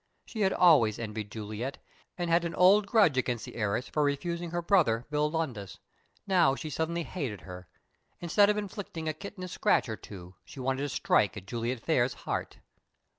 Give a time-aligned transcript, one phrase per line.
[0.25, 1.77] She had always envied Juliet,
[2.17, 5.77] and had an old grudge against the heiress for refusing her brother, Bill Lowndes.
[6.25, 7.67] Now she suddenly hated her.
[8.19, 12.15] Instead of inflicting a kittenish scratch or two, she wanted to strike at Juliet Phayre's
[12.25, 12.57] heart.